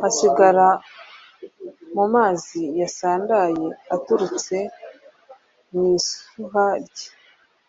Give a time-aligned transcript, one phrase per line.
[0.00, 0.68] hasigara
[1.94, 4.56] mu mazi yasandaye aturutse
[5.70, 7.06] mu isuha rye